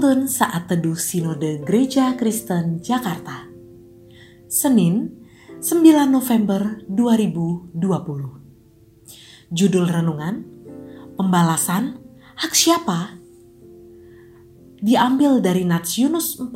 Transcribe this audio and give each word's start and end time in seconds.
Penuntun 0.00 0.32
Saat 0.32 0.72
Teduh 0.72 0.96
Sinode 0.96 1.60
Gereja 1.60 2.16
Kristen 2.16 2.80
Jakarta 2.80 3.44
Senin 4.48 5.12
9 5.60 5.76
November 6.08 6.80
2020 6.88 7.76
Judul 9.52 9.84
Renungan 9.84 10.48
Pembalasan 11.20 12.00
Hak 12.32 12.56
Siapa? 12.56 13.20
Diambil 14.80 15.44
dari 15.44 15.68
Nats 15.68 16.00
Yunus 16.00 16.40
4 16.40 16.48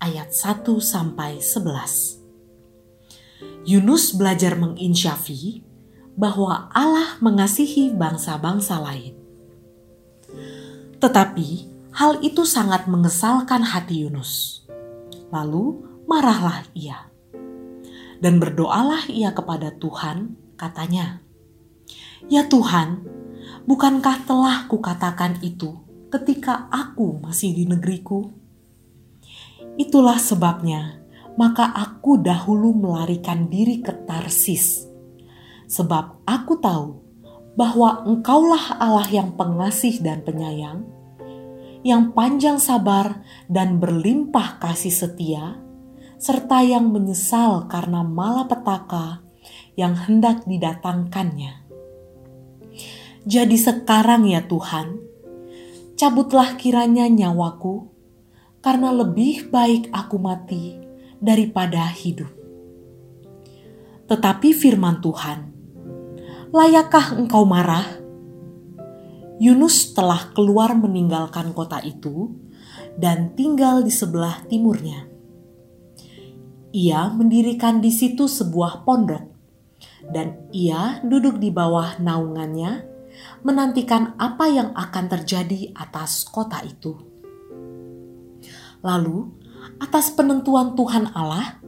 ayat 0.00 0.32
1 0.32 0.64
sampai 0.80 1.44
11 1.44 3.68
Yunus 3.68 4.16
belajar 4.16 4.56
menginsyafi 4.56 5.60
bahwa 6.16 6.72
Allah 6.72 7.20
mengasihi 7.20 7.92
bangsa-bangsa 7.92 8.80
lain. 8.80 9.12
Tetapi 10.96 11.75
Hal 11.96 12.20
itu 12.20 12.44
sangat 12.44 12.84
mengesalkan 12.92 13.64
hati 13.64 14.04
Yunus. 14.04 14.60
Lalu 15.32 15.80
marahlah 16.04 16.68
ia. 16.76 17.08
Dan 18.20 18.36
berdoalah 18.36 19.08
ia 19.08 19.32
kepada 19.32 19.72
Tuhan, 19.72 20.36
katanya, 20.60 21.24
Ya 22.28 22.44
Tuhan, 22.52 23.00
bukankah 23.64 24.28
telah 24.28 24.68
kukatakan 24.68 25.40
itu 25.40 25.72
ketika 26.12 26.68
aku 26.68 27.16
masih 27.16 27.56
di 27.56 27.64
negeriku? 27.64 28.28
Itulah 29.80 30.20
sebabnya, 30.20 31.00
maka 31.40 31.64
aku 31.72 32.20
dahulu 32.20 32.76
melarikan 32.76 33.48
diri 33.48 33.80
ke 33.80 34.04
Tarsis. 34.04 34.84
Sebab 35.64 36.28
aku 36.28 36.60
tahu 36.60 37.00
bahwa 37.56 38.04
engkaulah 38.04 38.76
Allah 38.76 39.08
yang 39.08 39.32
pengasih 39.32 40.04
dan 40.04 40.20
penyayang, 40.20 40.95
yang 41.86 42.10
panjang 42.10 42.58
sabar 42.58 43.22
dan 43.46 43.78
berlimpah 43.78 44.58
kasih 44.58 44.90
setia, 44.90 45.54
serta 46.18 46.66
yang 46.66 46.90
menyesal 46.90 47.70
karena 47.70 48.02
malapetaka 48.02 49.22
yang 49.78 49.94
hendak 49.94 50.42
didatangkannya. 50.50 51.62
Jadi 53.22 53.54
sekarang 53.54 54.26
ya 54.26 54.42
Tuhan, 54.50 54.98
cabutlah 55.94 56.58
kiranya 56.58 57.06
nyawaku, 57.06 57.86
karena 58.58 58.90
lebih 58.90 59.46
baik 59.54 59.86
aku 59.94 60.18
mati 60.18 60.74
daripada 61.22 61.86
hidup. 61.86 62.34
Tetapi 64.10 64.48
firman 64.50 64.98
Tuhan, 64.98 65.38
layakkah 66.50 67.14
engkau 67.14 67.46
marah? 67.46 68.05
Yunus 69.36 69.92
telah 69.92 70.32
keluar 70.32 70.72
meninggalkan 70.72 71.52
kota 71.52 71.76
itu 71.84 72.32
dan 72.96 73.36
tinggal 73.36 73.84
di 73.84 73.92
sebelah 73.92 74.40
timurnya. 74.48 75.04
Ia 76.72 77.12
mendirikan 77.12 77.84
di 77.84 77.92
situ 77.92 78.32
sebuah 78.32 78.88
pondok, 78.88 79.28
dan 80.08 80.48
ia 80.56 81.04
duduk 81.04 81.36
di 81.36 81.52
bawah 81.52 82.00
naungannya, 82.00 82.88
menantikan 83.44 84.16
apa 84.16 84.48
yang 84.48 84.72
akan 84.72 85.04
terjadi 85.04 85.72
atas 85.76 86.24
kota 86.24 86.64
itu. 86.64 86.96
Lalu, 88.80 89.36
atas 89.84 90.16
penentuan 90.16 90.72
Tuhan 90.72 91.12
Allah, 91.12 91.60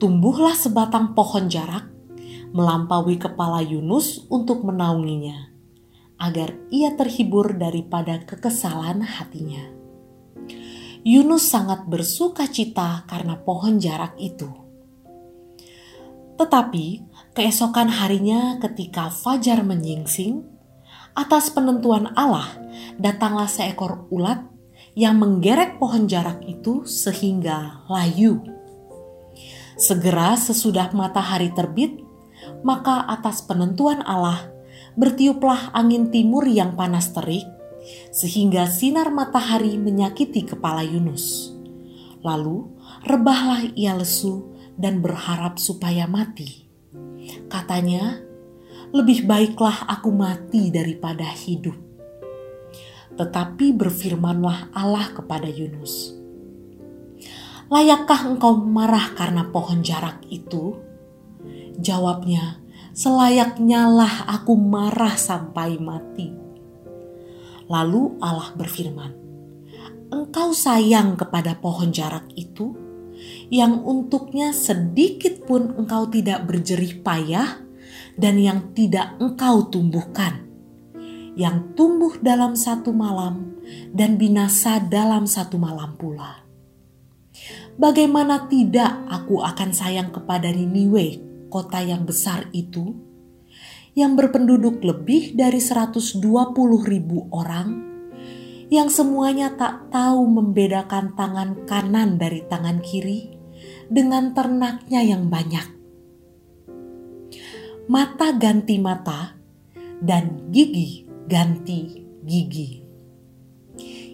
tumbuhlah 0.00 0.56
sebatang 0.56 1.12
pohon 1.12 1.52
jarak 1.52 1.92
melampaui 2.56 3.20
kepala 3.20 3.60
Yunus 3.60 4.24
untuk 4.32 4.64
menaunginya 4.64 5.51
agar 6.22 6.54
ia 6.70 6.94
terhibur 6.94 7.58
daripada 7.58 8.22
kekesalan 8.22 9.02
hatinya. 9.02 9.66
Yunus 11.02 11.50
sangat 11.50 11.82
bersuka 11.90 12.46
cita 12.46 13.02
karena 13.10 13.34
pohon 13.42 13.82
jarak 13.82 14.14
itu. 14.22 14.46
Tetapi 16.38 17.02
keesokan 17.34 17.90
harinya 17.90 18.62
ketika 18.62 19.10
fajar 19.10 19.66
menyingsing, 19.66 20.46
atas 21.18 21.50
penentuan 21.50 22.14
Allah 22.14 22.46
datanglah 23.02 23.50
seekor 23.50 24.06
ulat 24.14 24.46
yang 24.94 25.18
menggerek 25.18 25.82
pohon 25.82 26.06
jarak 26.06 26.38
itu 26.46 26.86
sehingga 26.86 27.82
layu. 27.90 28.38
Segera 29.74 30.38
sesudah 30.38 30.94
matahari 30.94 31.50
terbit, 31.50 31.98
maka 32.62 33.10
atas 33.10 33.42
penentuan 33.42 34.06
Allah 34.06 34.51
bertiuplah 34.94 35.72
angin 35.74 36.12
timur 36.12 36.44
yang 36.48 36.76
panas 36.78 37.10
terik, 37.12 37.44
sehingga 38.14 38.68
sinar 38.70 39.10
matahari 39.10 39.76
menyakiti 39.80 40.46
kepala 40.46 40.86
Yunus. 40.86 41.54
Lalu 42.22 42.70
rebahlah 43.02 43.66
ia 43.74 43.98
lesu 43.98 44.54
dan 44.78 45.02
berharap 45.02 45.58
supaya 45.58 46.06
mati. 46.06 46.70
Katanya, 47.50 48.22
lebih 48.94 49.26
baiklah 49.26 49.90
aku 49.90 50.14
mati 50.14 50.70
daripada 50.70 51.26
hidup. 51.26 51.74
Tetapi 53.12 53.76
berfirmanlah 53.76 54.72
Allah 54.72 55.12
kepada 55.12 55.50
Yunus, 55.50 56.22
Layakkah 57.72 58.28
engkau 58.28 58.60
marah 58.60 59.16
karena 59.16 59.48
pohon 59.48 59.80
jarak 59.80 60.20
itu? 60.28 60.76
Jawabnya, 61.80 62.61
selayaknya 62.92 63.88
lah 63.88 64.28
aku 64.28 64.56
marah 64.56 65.16
sampai 65.16 65.80
mati. 65.80 66.28
Lalu 67.68 68.20
Allah 68.20 68.52
berfirman, 68.52 69.12
Engkau 70.12 70.52
sayang 70.52 71.16
kepada 71.16 71.56
pohon 71.56 71.88
jarak 71.88 72.28
itu, 72.36 72.76
yang 73.48 73.80
untuknya 73.80 74.52
sedikit 74.52 75.48
pun 75.48 75.72
engkau 75.72 76.04
tidak 76.12 76.44
berjerih 76.44 77.00
payah, 77.00 77.64
dan 78.20 78.36
yang 78.36 78.76
tidak 78.76 79.16
engkau 79.16 79.72
tumbuhkan, 79.72 80.44
yang 81.32 81.72
tumbuh 81.72 82.12
dalam 82.20 82.52
satu 82.52 82.92
malam 82.92 83.56
dan 83.88 84.20
binasa 84.20 84.84
dalam 84.84 85.24
satu 85.24 85.56
malam 85.56 85.96
pula. 85.96 86.44
Bagaimana 87.80 88.52
tidak 88.52 89.08
aku 89.08 89.40
akan 89.40 89.72
sayang 89.72 90.12
kepada 90.12 90.52
Niniwe, 90.52 91.31
kota 91.52 91.84
yang 91.84 92.08
besar 92.08 92.48
itu, 92.56 92.96
yang 93.92 94.16
berpenduduk 94.16 94.80
lebih 94.80 95.36
dari 95.36 95.60
120 95.60 96.16
ribu 96.88 97.28
orang, 97.28 97.92
yang 98.72 98.88
semuanya 98.88 99.52
tak 99.52 99.92
tahu 99.92 100.24
membedakan 100.24 101.12
tangan 101.12 101.68
kanan 101.68 102.16
dari 102.16 102.40
tangan 102.48 102.80
kiri 102.80 103.36
dengan 103.92 104.32
ternaknya 104.32 105.04
yang 105.04 105.28
banyak. 105.28 105.68
Mata 107.92 108.32
ganti 108.32 108.80
mata 108.80 109.36
dan 110.00 110.48
gigi 110.48 111.04
ganti 111.28 112.00
gigi. 112.24 112.80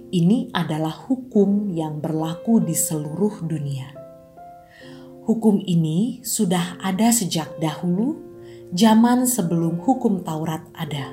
Ini 0.08 0.48
adalah 0.56 1.06
hukum 1.06 1.68
yang 1.68 2.00
berlaku 2.00 2.64
di 2.64 2.72
seluruh 2.72 3.44
dunia. 3.44 3.97
Hukum 5.28 5.60
ini 5.60 6.24
sudah 6.24 6.80
ada 6.80 7.12
sejak 7.12 7.60
dahulu, 7.60 8.16
zaman 8.72 9.28
sebelum 9.28 9.76
hukum 9.76 10.24
Taurat 10.24 10.64
ada. 10.72 11.12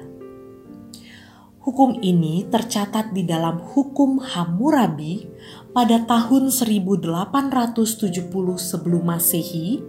Hukum 1.59 1.99
ini 1.99 2.47
tercatat 2.47 3.11
di 3.11 3.27
dalam 3.27 3.59
Hukum 3.59 4.23
Hammurabi 4.23 5.27
pada 5.75 5.99
tahun 6.07 6.47
1870 6.47 8.31
sebelum 8.55 9.03
Masehi 9.03 9.83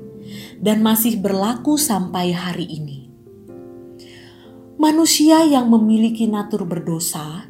dan 0.59 0.83
masih 0.83 1.23
berlaku 1.23 1.79
sampai 1.79 2.35
hari 2.35 2.67
ini. 2.67 3.07
Manusia 4.75 5.47
yang 5.47 5.71
memiliki 5.71 6.27
natur 6.27 6.67
berdosa 6.67 7.47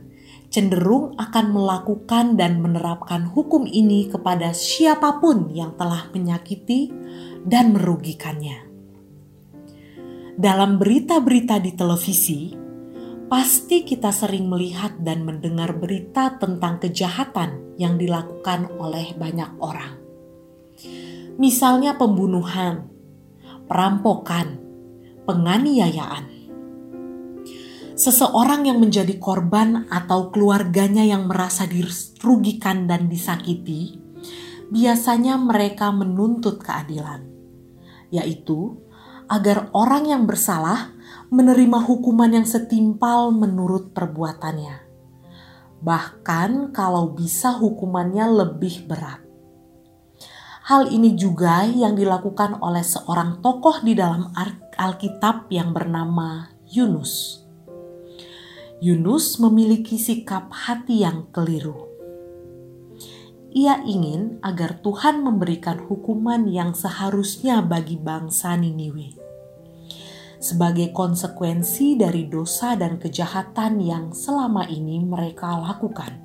cenderung 0.57 1.13
akan 1.21 1.53
melakukan 1.53 2.41
dan 2.41 2.65
menerapkan 2.65 3.29
hukum 3.29 3.69
ini 3.69 4.09
kepada 4.09 4.57
siapa 4.57 5.21
pun 5.21 5.53
yang 5.53 5.77
telah 5.77 6.09
menyakiti 6.17 6.89
dan 7.45 7.77
merugikannya. 7.77 8.65
Dalam 10.41 10.81
berita-berita 10.81 11.61
di 11.61 11.77
televisi, 11.77 12.57
pasti 13.29 13.85
kita 13.85 14.09
sering 14.09 14.49
melihat 14.49 14.97
dan 14.97 15.29
mendengar 15.29 15.77
berita 15.77 16.41
tentang 16.41 16.81
kejahatan 16.81 17.77
yang 17.77 18.01
dilakukan 18.01 18.73
oleh 18.81 19.13
banyak 19.13 19.61
orang. 19.61 19.93
Misalnya 21.37 22.01
pembunuhan, 22.01 22.89
perampokan, 23.69 24.57
penganiayaan 25.29 26.36
seseorang 27.97 28.69
yang 28.69 28.79
menjadi 28.79 29.17
korban 29.17 29.89
atau 29.89 30.29
keluarganya 30.29 31.03
yang 31.03 31.25
merasa 31.25 31.65
dirugikan 31.65 32.85
dan 32.85 33.09
disakiti, 33.09 33.97
biasanya 34.69 35.41
mereka 35.41 35.89
menuntut 35.91 36.61
keadilan, 36.61 37.25
yaitu 38.13 38.77
agar 39.27 39.73
orang 39.73 40.07
yang 40.07 40.23
bersalah 40.29 40.93
menerima 41.33 41.83
hukuman 41.83 42.31
yang 42.31 42.47
setimpal 42.47 43.35
menurut 43.35 43.91
perbuatannya. 43.91 44.87
bahkan 45.77 46.73
kalau 46.73 47.13
bisa 47.13 47.53
hukumannya 47.61 48.25
lebih 48.27 48.89
berat. 48.89 49.21
Hal 50.67 50.91
ini 50.91 51.15
juga 51.15 51.63
yang 51.69 51.95
dilakukan 51.95 52.59
oleh 52.59 52.83
seorang 52.83 53.39
tokoh 53.39 53.85
di 53.85 53.95
dalam 53.95 54.35
Alkitab 54.75 55.47
yang 55.53 55.71
bernama 55.71 56.51
Yunus. 56.67 57.46
Yunus 58.77 59.41
memiliki 59.41 59.97
sikap 59.97 60.53
hati 60.53 61.01
yang 61.01 61.33
keliru. 61.33 61.89
Ia 63.57 63.81
ingin 63.89 64.37
agar 64.45 64.85
Tuhan 64.85 65.25
memberikan 65.25 65.81
hukuman 65.89 66.45
yang 66.45 66.77
seharusnya 66.77 67.65
bagi 67.65 67.97
bangsa 67.97 68.53
Niniwe 68.53 69.17
sebagai 70.37 70.93
konsekuensi 70.93 71.97
dari 71.97 72.29
dosa 72.29 72.77
dan 72.77 73.01
kejahatan 73.01 73.81
yang 73.81 74.13
selama 74.13 74.69
ini 74.69 75.01
mereka 75.01 75.57
lakukan. 75.57 76.21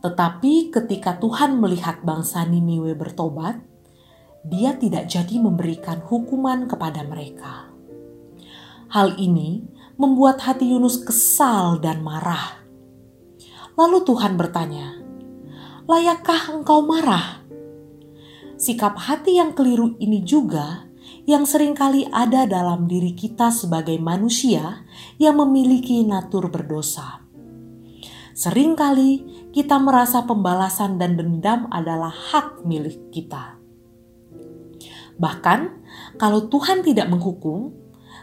Tetapi 0.00 0.70
ketika 0.70 1.18
Tuhan 1.18 1.58
melihat 1.58 2.00
bangsa 2.06 2.46
Niniwe 2.46 2.94
bertobat, 2.94 3.58
dia 4.46 4.78
tidak 4.78 5.10
jadi 5.10 5.36
memberikan 5.36 6.00
hukuman 6.00 6.64
kepada 6.64 7.04
mereka. 7.04 7.68
Hal 8.90 9.20
ini 9.22 9.69
membuat 10.00 10.40
hati 10.40 10.72
Yunus 10.72 11.04
kesal 11.04 11.76
dan 11.84 12.00
marah. 12.00 12.64
Lalu 13.76 14.00
Tuhan 14.08 14.40
bertanya, 14.40 14.96
"Layakkah 15.84 16.56
engkau 16.56 16.80
marah?" 16.80 17.44
Sikap 18.56 18.96
hati 18.96 19.36
yang 19.36 19.52
keliru 19.52 20.00
ini 20.00 20.24
juga 20.24 20.88
yang 21.28 21.44
sering 21.44 21.76
kali 21.76 22.08
ada 22.08 22.48
dalam 22.48 22.88
diri 22.88 23.12
kita 23.12 23.52
sebagai 23.52 23.96
manusia 24.00 24.84
yang 25.20 25.36
memiliki 25.36 26.00
natur 26.04 26.48
berdosa. 26.48 27.20
Seringkali 28.32 29.10
kita 29.52 29.76
merasa 29.76 30.24
pembalasan 30.24 30.96
dan 30.96 31.20
dendam 31.20 31.68
adalah 31.68 32.08
hak 32.08 32.64
milik 32.64 33.12
kita. 33.12 33.60
Bahkan, 35.20 35.60
kalau 36.16 36.48
Tuhan 36.48 36.80
tidak 36.80 37.12
menghukum, 37.12 37.76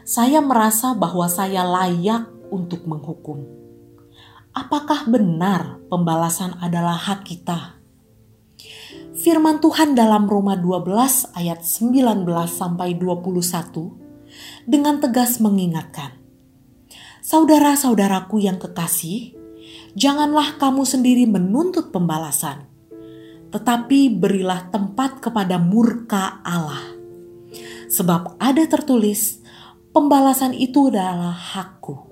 saya 0.08 0.40
merasa 0.40 0.96
bahwa 0.96 1.28
saya 1.28 1.68
layak 1.68 2.32
untuk 2.48 2.88
menghukum. 2.88 3.44
Apakah 4.56 5.04
benar 5.04 5.84
pembalasan 5.92 6.56
adalah 6.64 6.96
hak 6.96 7.28
kita? 7.28 7.76
Firman 9.20 9.60
Tuhan 9.60 10.00
dalam 10.00 10.32
Roma 10.32 10.56
12 10.56 11.36
ayat 11.36 11.60
19 11.60 12.24
sampai 12.48 12.96
21 12.96 14.64
dengan 14.64 15.04
tegas 15.04 15.44
mengingatkan, 15.44 16.16
Saudara-saudaraku 17.20 18.40
yang 18.40 18.56
kekasih, 18.64 19.36
janganlah 19.92 20.56
kamu 20.56 20.88
sendiri 20.88 21.28
menuntut 21.28 21.92
pembalasan, 21.92 22.64
tetapi 23.52 24.16
berilah 24.16 24.72
tempat 24.72 25.20
kepada 25.20 25.60
murka 25.60 26.40
Allah. 26.48 26.96
Sebab 27.92 28.40
ada 28.40 28.64
tertulis, 28.64 29.44
pembalasan 29.98 30.54
itu 30.54 30.94
adalah 30.94 31.34
hakku. 31.34 32.06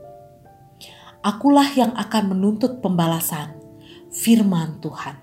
Akulah 1.21 1.69
yang 1.77 1.93
akan 1.93 2.33
menuntut 2.33 2.81
pembalasan, 2.81 3.53
firman 4.09 4.81
Tuhan. 4.81 5.21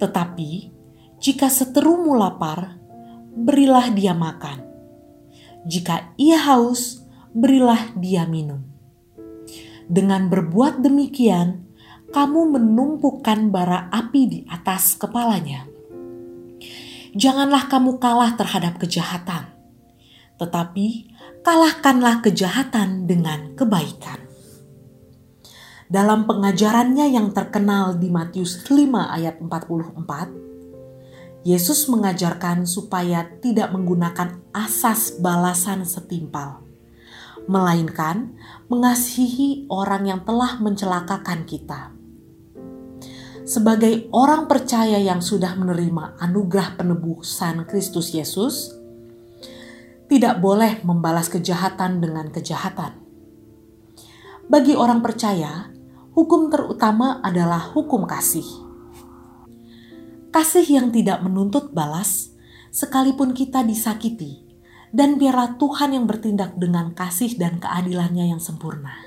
Tetapi 0.00 0.50
jika 1.20 1.52
seterumu 1.52 2.16
lapar, 2.16 2.80
berilah 3.36 3.92
dia 3.92 4.16
makan. 4.16 4.64
Jika 5.68 6.16
ia 6.16 6.40
haus, 6.40 7.04
berilah 7.36 7.92
dia 8.00 8.24
minum 8.24 8.70
dengan 9.90 10.30
berbuat 10.30 10.86
demikian, 10.86 11.66
kamu 12.14 12.54
menumpukan 12.54 13.50
bara 13.50 13.90
api 13.90 14.22
di 14.30 14.40
atas 14.46 14.94
kepalanya. 14.94 15.66
Janganlah 17.10 17.66
kamu 17.66 17.98
kalah 17.98 18.38
terhadap 18.38 18.78
kejahatan, 18.78 19.50
tetapi 20.40 21.12
kalahkanlah 21.44 22.24
kejahatan 22.24 23.04
dengan 23.04 23.52
kebaikan. 23.52 24.24
Dalam 25.90 26.24
pengajarannya 26.24 27.12
yang 27.12 27.36
terkenal 27.36 28.00
di 28.00 28.08
Matius 28.08 28.64
5 28.64 28.96
ayat 28.96 29.44
44, 29.44 31.44
Yesus 31.44 31.84
mengajarkan 31.92 32.64
supaya 32.64 33.28
tidak 33.44 33.76
menggunakan 33.76 34.40
asas 34.56 35.20
balasan 35.20 35.84
setimpal 35.84 36.70
melainkan 37.50 38.38
mengasihi 38.70 39.66
orang 39.66 40.06
yang 40.06 40.22
telah 40.22 40.62
mencelakakan 40.62 41.42
kita. 41.42 41.90
Sebagai 43.42 44.06
orang 44.14 44.46
percaya 44.46 45.02
yang 45.02 45.18
sudah 45.18 45.58
menerima 45.58 46.14
anugerah 46.22 46.78
penebusan 46.78 47.66
Kristus 47.66 48.14
Yesus, 48.14 48.78
tidak 50.10 50.42
boleh 50.42 50.82
membalas 50.82 51.30
kejahatan 51.30 52.02
dengan 52.02 52.34
kejahatan. 52.34 52.98
Bagi 54.50 54.74
orang 54.74 54.98
percaya, 55.06 55.70
hukum 56.18 56.50
terutama 56.50 57.22
adalah 57.22 57.70
hukum 57.70 58.10
kasih. 58.10 58.42
Kasih 60.34 60.66
yang 60.66 60.90
tidak 60.90 61.22
menuntut 61.22 61.70
balas, 61.70 62.34
sekalipun 62.74 63.38
kita 63.38 63.62
disakiti, 63.62 64.42
dan 64.90 65.14
biarlah 65.14 65.54
Tuhan 65.54 65.94
yang 65.94 66.10
bertindak 66.10 66.58
dengan 66.58 66.90
kasih 66.90 67.38
dan 67.38 67.62
keadilannya 67.62 68.34
yang 68.34 68.42
sempurna. 68.42 68.98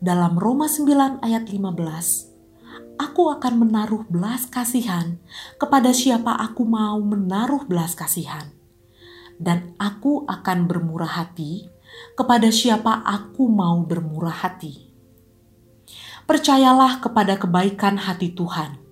Dalam 0.00 0.40
Roma 0.40 0.64
9 0.64 1.20
ayat 1.20 1.44
15, 1.44 2.96
aku 2.96 3.22
akan 3.36 3.54
menaruh 3.68 4.08
belas 4.08 4.48
kasihan 4.48 5.20
kepada 5.60 5.92
siapa 5.92 6.32
aku 6.40 6.64
mau 6.64 6.96
menaruh 7.04 7.68
belas 7.68 7.92
kasihan. 7.92 8.57
Dan 9.38 9.78
aku 9.78 10.26
akan 10.26 10.66
bermurah 10.66 11.22
hati 11.22 11.70
kepada 12.18 12.50
siapa 12.50 13.06
aku 13.06 13.46
mau 13.46 13.80
bermurah 13.86 14.44
hati. 14.44 14.90
Percayalah 16.26 17.00
kepada 17.00 17.38
kebaikan 17.38 17.96
hati 18.02 18.34
Tuhan 18.34 18.88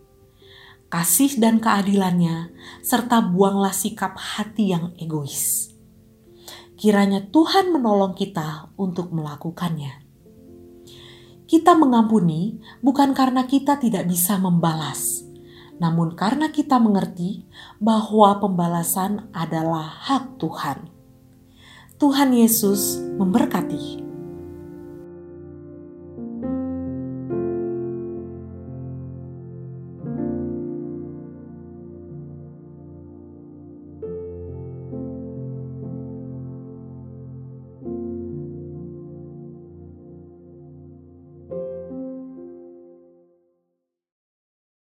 kasih 0.87 1.43
dan 1.43 1.59
keadilannya, 1.59 2.55
serta 2.83 3.19
buanglah 3.21 3.75
sikap 3.75 4.15
hati 4.17 4.71
yang 4.73 4.95
egois. 4.97 5.75
Kiranya 6.77 7.25
Tuhan 7.33 7.73
menolong 7.73 8.15
kita 8.15 8.71
untuk 8.77 9.11
melakukannya. 9.11 10.05
Kita 11.47 11.79
mengampuni 11.79 12.59
bukan 12.83 13.15
karena 13.15 13.47
kita 13.47 13.79
tidak 13.79 14.09
bisa 14.11 14.35
membalas, 14.37 15.16
namun 15.77 16.17
karena 16.17 16.49
kita 16.49 16.81
mengerti 16.81 17.45
bahwa 17.77 18.41
pembalasan 18.41 19.29
adalah 19.33 19.85
hak 19.85 20.41
Tuhan. 20.41 20.89
Tuhan 21.97 22.31
Yesus 22.33 23.01
memberkati. 23.17 24.06